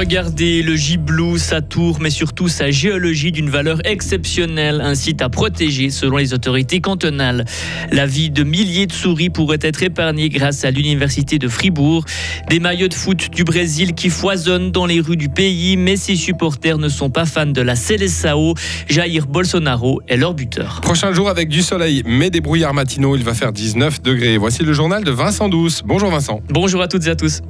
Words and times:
Regardez 0.00 0.62
le 0.62 0.76
giblou, 0.76 1.36
sa 1.36 1.60
tour, 1.60 1.98
mais 2.00 2.08
surtout 2.08 2.48
sa 2.48 2.70
géologie 2.70 3.32
d'une 3.32 3.50
valeur 3.50 3.82
exceptionnelle, 3.84 4.80
un 4.80 4.94
site 4.94 5.20
à 5.20 5.28
protéger 5.28 5.90
selon 5.90 6.16
les 6.16 6.32
autorités 6.32 6.80
cantonales. 6.80 7.44
La 7.92 8.06
vie 8.06 8.30
de 8.30 8.42
milliers 8.42 8.86
de 8.86 8.94
souris 8.94 9.28
pourrait 9.28 9.58
être 9.60 9.82
épargnée 9.82 10.30
grâce 10.30 10.64
à 10.64 10.70
l'université 10.70 11.38
de 11.38 11.48
Fribourg. 11.48 12.06
Des 12.48 12.60
maillots 12.60 12.88
de 12.88 12.94
foot 12.94 13.28
du 13.30 13.44
Brésil 13.44 13.92
qui 13.92 14.08
foisonnent 14.08 14.72
dans 14.72 14.86
les 14.86 15.00
rues 15.00 15.18
du 15.18 15.28
pays, 15.28 15.76
mais 15.76 15.96
ses 15.96 16.16
supporters 16.16 16.78
ne 16.78 16.88
sont 16.88 17.10
pas 17.10 17.26
fans 17.26 17.44
de 17.44 17.60
la 17.60 17.76
Seleção. 17.76 18.54
Jair 18.88 19.26
Bolsonaro 19.26 20.00
est 20.08 20.16
leur 20.16 20.32
buteur. 20.32 20.80
Prochain 20.80 21.12
jour 21.12 21.28
avec 21.28 21.50
du 21.50 21.60
soleil, 21.60 22.02
mais 22.06 22.30
des 22.30 22.40
brouillards 22.40 22.72
matinaux, 22.72 23.16
il 23.16 23.22
va 23.22 23.34
faire 23.34 23.52
19 23.52 24.00
degrés. 24.00 24.38
Voici 24.38 24.62
le 24.62 24.72
journal 24.72 25.04
de 25.04 25.10
Vincent 25.10 25.50
Douce. 25.50 25.82
Bonjour 25.84 26.08
Vincent. 26.08 26.40
Bonjour 26.48 26.80
à 26.80 26.88
toutes 26.88 27.06
et 27.06 27.10
à 27.10 27.16
tous. 27.16 27.42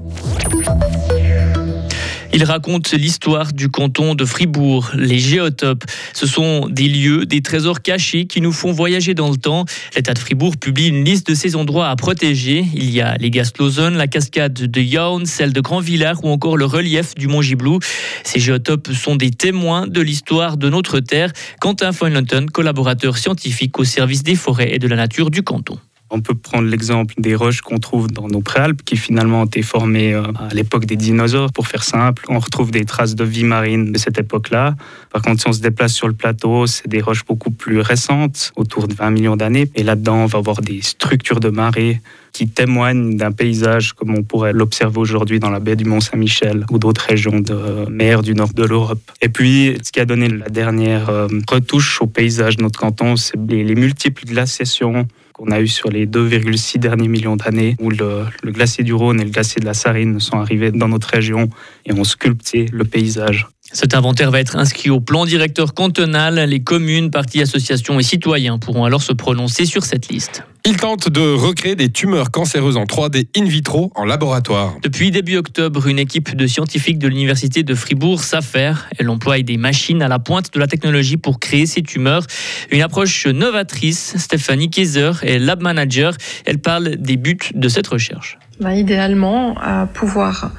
Il 2.32 2.44
raconte 2.44 2.92
l'histoire 2.92 3.52
du 3.52 3.68
canton 3.68 4.14
de 4.14 4.24
Fribourg, 4.24 4.92
les 4.94 5.18
géotopes. 5.18 5.82
Ce 6.12 6.28
sont 6.28 6.68
des 6.68 6.86
lieux, 6.86 7.26
des 7.26 7.42
trésors 7.42 7.82
cachés 7.82 8.26
qui 8.26 8.40
nous 8.40 8.52
font 8.52 8.70
voyager 8.70 9.14
dans 9.14 9.30
le 9.30 9.36
temps. 9.36 9.64
L'État 9.96 10.14
de 10.14 10.18
Fribourg 10.18 10.56
publie 10.56 10.86
une 10.86 11.04
liste 11.04 11.26
de 11.28 11.34
ces 11.34 11.56
endroits 11.56 11.88
à 11.88 11.96
protéger. 11.96 12.64
Il 12.72 12.88
y 12.90 13.00
a 13.00 13.16
les 13.16 13.30
Gastlosen, 13.30 13.96
la 13.96 14.06
cascade 14.06 14.52
de 14.52 14.80
Jaun, 14.80 15.26
celle 15.26 15.52
de 15.52 15.60
Grand 15.60 15.80
Villard 15.80 16.24
ou 16.24 16.28
encore 16.28 16.56
le 16.56 16.66
relief 16.66 17.16
du 17.16 17.26
Mont 17.26 17.42
Giblou. 17.42 17.80
Ces 18.22 18.38
géotopes 18.38 18.92
sont 18.92 19.16
des 19.16 19.32
témoins 19.32 19.88
de 19.88 20.00
l'histoire 20.00 20.56
de 20.56 20.70
notre 20.70 21.00
terre. 21.00 21.32
Quentin 21.60 21.90
Foynlonton, 21.90 22.46
collaborateur 22.46 23.18
scientifique 23.18 23.76
au 23.80 23.84
service 23.84 24.22
des 24.22 24.36
forêts 24.36 24.72
et 24.72 24.78
de 24.78 24.86
la 24.86 24.96
nature 24.96 25.30
du 25.30 25.42
canton. 25.42 25.78
On 26.10 26.20
peut 26.20 26.34
prendre 26.34 26.68
l'exemple 26.68 27.14
des 27.18 27.34
roches 27.34 27.60
qu'on 27.60 27.78
trouve 27.78 28.08
dans 28.08 28.28
nos 28.28 28.40
préalpes, 28.40 28.82
qui 28.84 28.96
finalement 28.96 29.42
ont 29.42 29.46
été 29.46 29.62
formées 29.62 30.12
euh, 30.12 30.24
à 30.38 30.52
l'époque 30.52 30.84
des 30.84 30.96
dinosaures. 30.96 31.52
Pour 31.52 31.68
faire 31.68 31.84
simple, 31.84 32.24
on 32.28 32.38
retrouve 32.38 32.70
des 32.70 32.84
traces 32.84 33.14
de 33.14 33.24
vie 33.24 33.44
marine 33.44 33.92
de 33.92 33.98
cette 33.98 34.18
époque-là. 34.18 34.74
Par 35.10 35.22
contre, 35.22 35.40
si 35.40 35.48
on 35.48 35.52
se 35.52 35.60
déplace 35.60 35.92
sur 35.92 36.08
le 36.08 36.14
plateau, 36.14 36.66
c'est 36.66 36.88
des 36.88 37.00
roches 37.00 37.24
beaucoup 37.24 37.50
plus 37.50 37.80
récentes, 37.80 38.52
autour 38.56 38.88
de 38.88 38.94
20 38.94 39.10
millions 39.10 39.36
d'années. 39.36 39.70
Et 39.74 39.82
là-dedans, 39.82 40.24
on 40.24 40.26
va 40.26 40.40
voir 40.40 40.62
des 40.62 40.82
structures 40.82 41.40
de 41.40 41.50
marée 41.50 42.00
qui 42.32 42.48
témoignent 42.48 43.16
d'un 43.16 43.32
paysage 43.32 43.92
comme 43.92 44.14
on 44.14 44.22
pourrait 44.22 44.52
l'observer 44.52 44.98
aujourd'hui 44.98 45.40
dans 45.40 45.50
la 45.50 45.60
baie 45.60 45.76
du 45.76 45.84
Mont-Saint-Michel 45.84 46.66
ou 46.70 46.78
d'autres 46.78 47.06
régions 47.06 47.40
de 47.40 47.88
mer 47.88 48.22
du 48.22 48.34
nord 48.34 48.52
de 48.54 48.64
l'Europe. 48.64 49.00
Et 49.20 49.28
puis, 49.28 49.76
ce 49.82 49.92
qui 49.92 50.00
a 50.00 50.04
donné 50.04 50.28
la 50.28 50.48
dernière 50.48 51.10
euh, 51.10 51.28
retouche 51.48 52.00
au 52.02 52.06
paysage 52.06 52.56
de 52.56 52.62
notre 52.62 52.78
canton, 52.78 53.16
c'est 53.16 53.36
les 53.48 53.74
multiples 53.74 54.24
glaciations 54.24 55.06
qu'on 55.32 55.50
a 55.50 55.60
eu 55.60 55.68
sur 55.68 55.90
les 55.90 56.06
2,6 56.06 56.78
derniers 56.78 57.08
millions 57.08 57.36
d'années, 57.36 57.76
où 57.80 57.90
le, 57.90 58.26
glacier 58.44 58.84
du 58.84 58.92
Rhône 58.92 59.20
et 59.20 59.24
le 59.24 59.30
glacier 59.30 59.60
de 59.60 59.64
la 59.64 59.74
Sarine 59.74 60.20
sont 60.20 60.38
arrivés 60.38 60.70
dans 60.70 60.88
notre 60.88 61.08
région 61.08 61.48
et 61.86 61.92
ont 61.92 62.04
sculpté 62.04 62.66
le 62.72 62.84
paysage. 62.84 63.48
Cet 63.72 63.94
inventaire 63.94 64.30
va 64.30 64.40
être 64.40 64.56
inscrit 64.56 64.90
au 64.90 65.00
plan 65.00 65.24
directeur 65.24 65.74
cantonal. 65.74 66.34
Les 66.48 66.60
communes, 66.60 67.10
partis, 67.10 67.40
associations 67.40 67.98
et 67.98 68.02
citoyens 68.02 68.58
pourront 68.58 68.84
alors 68.84 69.02
se 69.02 69.12
prononcer 69.12 69.64
sur 69.64 69.84
cette 69.84 70.08
liste. 70.08 70.42
Il 70.66 70.76
tente 70.76 71.08
de 71.08 71.20
recréer 71.20 71.74
des 71.74 71.90
tumeurs 71.90 72.30
cancéreuses 72.30 72.76
en 72.76 72.84
3D 72.84 73.28
in 73.34 73.44
vitro 73.44 73.90
en 73.94 74.04
laboratoire. 74.04 74.76
Depuis 74.82 75.10
début 75.10 75.36
octobre, 75.36 75.86
une 75.86 75.98
équipe 75.98 76.36
de 76.36 76.46
scientifiques 76.46 76.98
de 76.98 77.08
l'université 77.08 77.62
de 77.62 77.74
Fribourg 77.74 78.22
s'affaire. 78.22 78.90
Elle 78.98 79.08
emploie 79.08 79.40
des 79.40 79.56
machines 79.56 80.02
à 80.02 80.08
la 80.08 80.18
pointe 80.18 80.52
de 80.52 80.60
la 80.60 80.66
technologie 80.66 81.16
pour 81.16 81.40
créer 81.40 81.64
ces 81.64 81.82
tumeurs. 81.82 82.26
Une 82.70 82.82
approche 82.82 83.26
novatrice. 83.26 84.16
Stéphanie 84.18 84.68
Kaiser 84.68 85.12
est 85.22 85.38
lab 85.38 85.62
manager. 85.62 86.12
Elle 86.44 86.58
parle 86.58 86.96
des 86.96 87.16
buts 87.16 87.38
de 87.54 87.68
cette 87.68 87.86
recherche. 87.86 88.38
Bah, 88.60 88.74
idéalement, 88.74 89.56
à 89.58 89.86
pouvoir 89.86 90.50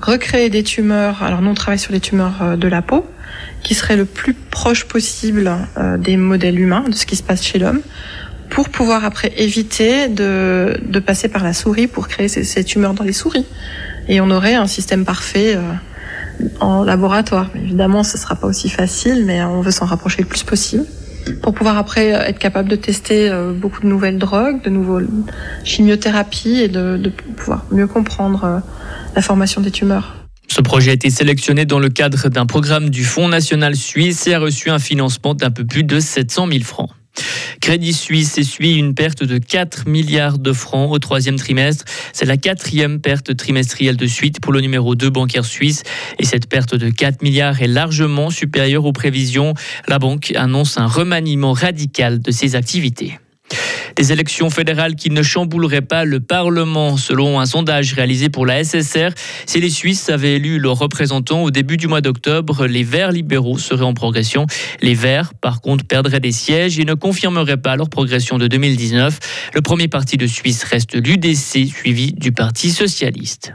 recréer 0.00 0.48
des 0.48 0.62
tumeurs. 0.62 1.22
Alors 1.22 1.42
nous, 1.42 1.50
on 1.50 1.54
travaille 1.54 1.78
sur 1.78 1.92
les 1.92 2.00
tumeurs 2.00 2.40
euh, 2.40 2.56
de 2.56 2.66
la 2.68 2.80
peau, 2.80 3.06
qui 3.62 3.74
seraient 3.74 3.96
le 3.96 4.06
plus 4.06 4.32
proche 4.32 4.84
possible 4.84 5.50
euh, 5.76 5.98
des 5.98 6.16
modèles 6.16 6.58
humains, 6.58 6.84
de 6.88 6.94
ce 6.94 7.04
qui 7.04 7.16
se 7.16 7.22
passe 7.22 7.44
chez 7.44 7.58
l'homme, 7.58 7.82
pour 8.62 8.68
pouvoir 8.68 9.04
après 9.04 9.32
éviter 9.38 10.08
de, 10.08 10.98
passer 11.04 11.28
par 11.28 11.42
la 11.42 11.52
souris 11.52 11.86
pour 11.86 12.08
créer 12.08 12.28
ces, 12.28 12.44
ces, 12.44 12.62
tumeurs 12.62 12.94
dans 12.94 13.04
les 13.04 13.12
souris. 13.12 13.46
Et 14.08 14.20
on 14.20 14.30
aurait 14.30 14.54
un 14.54 14.66
système 14.66 15.04
parfait 15.04 15.56
euh, 15.56 15.62
en 16.60 16.84
laboratoire. 16.84 17.50
Évidemment, 17.54 18.02
ce 18.02 18.18
sera 18.18 18.34
pas 18.34 18.46
aussi 18.46 18.68
facile, 18.68 19.24
mais 19.24 19.42
on 19.42 19.62
veut 19.62 19.70
s'en 19.70 19.86
rapprocher 19.86 20.22
le 20.22 20.28
plus 20.28 20.42
possible 20.42 20.84
pour 21.42 21.54
pouvoir 21.54 21.78
après 21.78 22.08
être 22.08 22.38
capable 22.38 22.68
de 22.68 22.76
tester 22.76 23.30
beaucoup 23.54 23.82
de 23.82 23.86
nouvelles 23.86 24.18
drogues, 24.18 24.62
de 24.62 24.70
nouvelles 24.70 25.06
chimiothérapies 25.64 26.60
et 26.60 26.68
de 26.68 27.12
pouvoir 27.36 27.66
mieux 27.70 27.86
comprendre 27.86 28.62
la 29.14 29.22
formation 29.22 29.60
des 29.60 29.70
tumeurs. 29.70 30.20
Ce 30.50 30.60
projet 30.60 30.90
a 30.90 30.94
été 30.94 31.10
sélectionné 31.10 31.64
dans 31.64 31.78
le 31.78 31.90
cadre 31.90 32.28
d'un 32.28 32.44
programme 32.44 32.90
du 32.90 33.04
Fonds 33.04 33.28
national 33.28 33.76
suisse 33.76 34.26
et 34.26 34.34
a 34.34 34.40
reçu 34.40 34.70
un 34.70 34.80
financement 34.80 35.34
d'un 35.34 35.50
peu 35.50 35.64
plus 35.64 35.84
de 35.84 36.00
700 36.00 36.48
000 36.50 36.64
francs. 36.64 36.90
Crédit 37.60 37.92
Suisse 37.92 38.38
essuie 38.38 38.76
une 38.76 38.94
perte 38.94 39.22
de 39.22 39.36
4 39.38 39.86
milliards 39.86 40.38
de 40.38 40.52
francs 40.52 40.90
au 40.90 40.98
troisième 40.98 41.36
trimestre. 41.36 41.84
C'est 42.12 42.24
la 42.24 42.38
quatrième 42.38 43.00
perte 43.00 43.36
trimestrielle 43.36 43.96
de 43.96 44.06
suite 44.06 44.40
pour 44.40 44.52
le 44.52 44.60
numéro 44.60 44.94
2 44.94 45.10
bancaire 45.10 45.44
suisse. 45.44 45.82
Et 46.18 46.24
cette 46.24 46.48
perte 46.48 46.74
de 46.74 46.88
4 46.88 47.22
milliards 47.22 47.60
est 47.60 47.66
largement 47.66 48.30
supérieure 48.30 48.86
aux 48.86 48.92
prévisions. 48.92 49.54
La 49.88 49.98
banque 49.98 50.32
annonce 50.36 50.78
un 50.78 50.86
remaniement 50.86 51.52
radical 51.52 52.20
de 52.20 52.30
ses 52.30 52.56
activités. 52.56 53.18
Des 53.96 54.12
élections 54.12 54.50
fédérales 54.50 54.94
qui 54.94 55.10
ne 55.10 55.22
chambouleraient 55.22 55.80
pas 55.80 56.04
le 56.04 56.20
Parlement, 56.20 56.96
selon 56.96 57.40
un 57.40 57.46
sondage 57.46 57.92
réalisé 57.92 58.28
pour 58.28 58.46
la 58.46 58.62
SSR. 58.64 59.10
Si 59.46 59.60
les 59.60 59.70
Suisses 59.70 60.08
avaient 60.08 60.36
élu 60.36 60.58
leurs 60.58 60.78
représentants 60.78 61.42
au 61.42 61.50
début 61.50 61.76
du 61.76 61.86
mois 61.86 62.00
d'octobre, 62.00 62.66
les 62.66 62.82
Verts 62.82 63.12
libéraux 63.12 63.58
seraient 63.58 63.84
en 63.84 63.94
progression. 63.94 64.46
Les 64.80 64.94
Verts, 64.94 65.34
par 65.34 65.60
contre, 65.60 65.84
perdraient 65.84 66.20
des 66.20 66.32
sièges 66.32 66.78
et 66.78 66.84
ne 66.84 66.94
confirmeraient 66.94 67.56
pas 67.56 67.76
leur 67.76 67.88
progression 67.88 68.38
de 68.38 68.46
2019. 68.46 69.18
Le 69.54 69.60
premier 69.60 69.88
parti 69.88 70.16
de 70.16 70.26
Suisse 70.26 70.64
reste 70.64 70.94
l'UDC, 70.94 71.66
suivi 71.68 72.12
du 72.12 72.32
Parti 72.32 72.70
socialiste. 72.70 73.52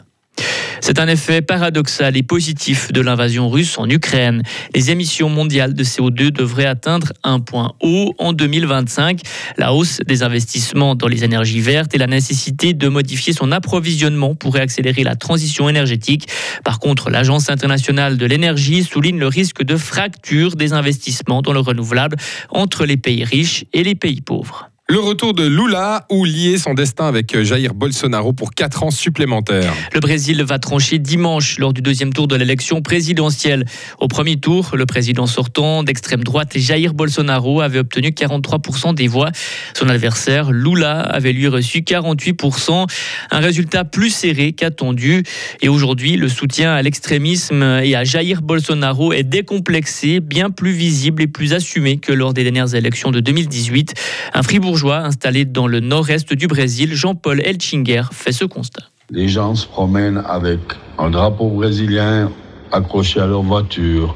C'est 0.88 1.00
un 1.00 1.07
effet 1.07 1.41
paradoxal 1.41 2.16
et 2.16 2.22
positif 2.22 2.94
de 2.94 3.01
l'invasion 3.01 3.50
russe 3.50 3.79
en 3.79 3.90
Ukraine. 3.90 4.44
Les 4.75 4.91
émissions 4.91 5.29
mondiales 5.29 5.73
de 5.73 5.84
CO2 5.84 6.29
devraient 6.29 6.68
atteindre 6.68 7.12
un 7.23 7.40
point 7.40 7.73
haut 7.81 8.13
en 8.19 8.34
2025. 8.34 9.19
La 9.57 9.74
hausse 9.74 10.01
des 10.06 10.22
investissements 10.22 10.94
dans 10.94 11.07
les 11.07 11.24
énergies 11.24 11.59
vertes 11.59 11.95
et 11.95 11.97
la 11.97 12.06
nécessité 12.06 12.75
de 12.75 12.88
modifier 12.88 13.34
son 13.34 13.51
approvisionnement 13.51 14.35
pourraient 14.35 14.62
accélérer 14.62 15.01
la 15.01 15.16
transition 15.16 15.68
énergétique. 15.69 16.28
Par 16.63 16.78
contre, 16.78 17.09
l'Agence 17.09 17.50
internationale 17.50 18.18
de 18.18 18.25
l'énergie 18.28 18.84
souligne 18.84 19.18
le 19.18 19.28
risque 19.28 19.63
de 19.63 19.78
fracture 19.78 20.56
des 20.56 20.74
investissements 20.74 21.41
dans 21.41 21.53
le 21.53 21.62
renouvelable 21.62 22.18
entre 22.51 22.85
les 22.85 22.97
pays 22.97 23.24
riches 23.24 23.66
et 23.74 23.81
les 23.81 23.95
pays 23.95 24.22
pauvres. 24.22 24.69
Le 24.88 25.00
retour 25.00 25.34
de 25.34 25.44
Lula 25.44 26.06
ou 26.12 26.25
lier 26.25 26.59
son 26.59 26.75
destin 26.75 27.07
avec 27.07 27.41
Jair 27.41 27.73
Bolsonaro 27.73 28.34
pour 28.34 28.53
4 28.53 28.84
ans 28.84 28.91
supplémentaires. 28.91 29.73
Le 29.96 30.00
Brésil 30.00 30.44
va 30.44 30.59
trancher 30.59 31.00
dimanche 31.00 31.57
lors 31.57 31.73
du 31.73 31.81
deuxième 31.81 32.13
tour 32.13 32.28
de 32.28 32.35
l'élection 32.35 32.84
présidentielle. 32.84 33.66
Au 33.97 34.07
premier 34.07 34.35
tour, 34.35 34.75
le 34.75 34.85
président 34.85 35.25
sortant 35.25 35.81
d'extrême 35.81 36.24
droite 36.24 36.56
Jair 36.56 36.94
Bolsonaro 36.94 37.62
avait 37.62 37.79
obtenu 37.79 38.09
43% 38.09 38.94
des 38.94 39.07
voix. 39.07 39.31
Son 39.74 39.90
adversaire 39.90 40.51
Lula 40.51 41.00
avait 41.00 41.34
lui 41.34 41.47
reçu 41.47 41.79
48%, 41.79 42.85
un 43.31 43.40
résultat 43.40 43.85
plus 43.85 44.12
serré 44.12 44.53
qu'attendu. 44.53 45.24
Et 45.63 45.68
aujourd'hui, 45.68 46.16
le 46.16 46.29
soutien 46.29 46.75
à 46.75 46.84
l'extrémisme 46.84 47.63
et 47.84 47.95
à 47.95 48.03
Jair 48.03 48.44
Bolsonaro 48.44 49.13
est 49.13 49.24
décomplexé, 49.24 50.19
bien 50.19 50.51
plus 50.51 50.74
visible 50.74 51.24
et 51.24 51.28
plus 51.28 51.53
assumé 51.53 51.97
que 51.97 52.13
lors 52.13 52.35
des 52.35 52.44
dernières 52.44 52.75
élections 52.75 53.09
de 53.09 53.19
2018. 53.19 53.95
Un 54.35 54.44
Fribourg 54.44 54.75
installé 54.83 55.45
dans 55.45 55.68
le 55.68 55.80
nord-est 55.80 56.33
du 56.33 56.48
Brésil, 56.48 56.94
Jean-Paul 56.94 57.42
Elchinger, 57.42 58.04
fait 58.12 58.31
ce 58.31 58.45
constat. 58.45 58.83
Les 59.10 59.27
gens 59.27 59.56
se 59.56 59.68
promènent 59.68 60.24
avec 60.27 60.60
un 60.98 61.10
drapeau 61.10 61.50
brésilien 61.50 62.31
accroché 62.72 63.19
à 63.19 63.27
leur 63.27 63.44
voiture, 63.44 64.16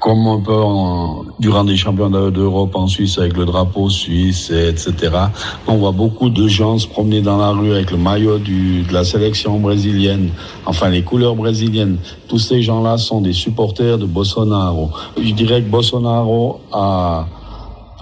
comme 0.00 0.26
un 0.26 0.40
peu 0.40 0.52
durant 1.38 1.64
des 1.64 1.76
championnats 1.76 2.30
d'Europe 2.30 2.74
en 2.74 2.86
Suisse 2.86 3.18
avec 3.18 3.36
le 3.36 3.44
drapeau 3.44 3.88
suisse, 3.90 4.50
etc. 4.50 4.92
On 5.66 5.76
voit 5.76 5.92
beaucoup 5.92 6.28
de 6.28 6.48
gens 6.48 6.78
se 6.78 6.88
promener 6.88 7.20
dans 7.20 7.36
la 7.36 7.50
rue 7.50 7.72
avec 7.72 7.90
le 7.90 7.98
maillot 7.98 8.38
de 8.38 8.92
la 8.92 9.04
sélection 9.04 9.60
brésilienne, 9.60 10.30
enfin 10.66 10.88
les 10.88 11.02
couleurs 11.02 11.36
brésiliennes. 11.36 11.98
Tous 12.28 12.38
ces 12.38 12.62
gens-là 12.62 12.98
sont 12.98 13.20
des 13.20 13.32
supporters 13.32 13.98
de 13.98 14.06
Bolsonaro. 14.06 14.90
Je 15.16 15.32
dirais 15.32 15.62
que 15.62 15.68
Bolsonaro 15.68 16.60
a 16.72 17.26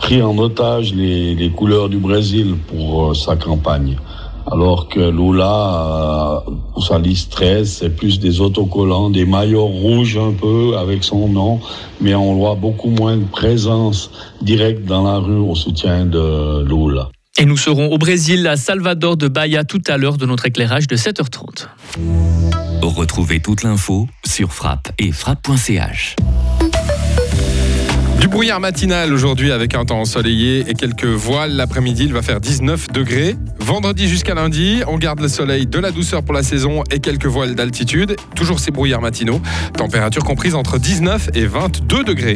pris 0.01 0.23
en 0.23 0.37
otage 0.39 0.93
les, 0.95 1.35
les 1.35 1.51
couleurs 1.51 1.89
du 1.89 1.99
Brésil 1.99 2.57
pour 2.69 3.11
euh, 3.11 3.15
sa 3.15 3.37
campagne. 3.37 3.97
Alors 4.51 4.89
que 4.89 4.99
Lula, 4.99 6.43
euh, 6.47 6.51
pour 6.73 6.85
sa 6.85 6.99
liste 6.99 7.31
13, 7.33 7.71
c'est 7.81 7.91
plus 7.91 8.19
des 8.19 8.41
autocollants, 8.41 9.11
des 9.11 9.27
maillots 9.27 9.67
rouges 9.67 10.17
un 10.17 10.33
peu 10.33 10.77
avec 10.77 11.05
son 11.05 11.29
nom, 11.29 11.61
mais 12.01 12.15
on 12.15 12.35
voit 12.35 12.55
beaucoup 12.55 12.91
moins 12.91 13.17
de 13.17 13.25
présence 13.25 14.11
directe 14.43 14.85
dans 14.87 15.05
la 15.05 15.19
rue 15.19 15.39
au 15.39 15.55
soutien 15.55 16.07
de 16.07 16.65
Lula. 16.65 17.11
Et 17.39 17.45
nous 17.45 17.57
serons 17.57 17.93
au 17.93 17.99
Brésil, 17.99 18.47
à 18.49 18.57
Salvador 18.57 19.17
de 19.17 19.29
Bahia, 19.29 19.65
tout 19.65 19.83
à 19.87 19.97
l'heure 19.99 20.17
de 20.17 20.27
notre 20.27 20.47
éclairage 20.47 20.89
de 20.89 20.97
7h30. 20.97 21.69
Retrouvez 22.83 23.41
toute 23.41 23.63
l'info 23.63 24.09
sur 24.27 24.53
frappe 24.53 24.89
et 24.99 25.13
frappe.ch. 25.13 26.17
Du 28.21 28.29
brouillard 28.29 28.61
matinal 28.61 29.15
aujourd'hui 29.15 29.51
avec 29.51 29.75
un 29.75 29.87
temps 29.87 30.01
ensoleillé 30.01 30.67
et 30.69 30.75
quelques 30.75 31.07
voiles. 31.07 31.53
L'après-midi, 31.53 32.05
il 32.05 32.13
va 32.13 32.21
faire 32.21 32.39
19 32.39 32.89
degrés. 32.89 33.35
Vendredi 33.59 34.09
jusqu'à 34.09 34.35
lundi, 34.35 34.83
on 34.89 34.99
garde 34.99 35.21
le 35.21 35.29
soleil, 35.29 35.67
de 35.67 35.79
la 35.79 35.91
douceur 35.91 36.23
pour 36.23 36.35
la 36.35 36.43
saison 36.43 36.85
et 36.91 37.01
quelques 37.01 37.25
voiles 37.25 37.55
d'altitude. 37.55 38.17
Toujours 38.37 38.61
ces 38.61 38.73
brouillards 38.73 39.01
matinaux. 39.01 39.41
Température 39.75 40.23
comprise 40.23 40.55
entre 40.55 40.79
19 40.79 41.31
et 41.33 41.47
22 41.47 42.05
degrés. 42.05 42.29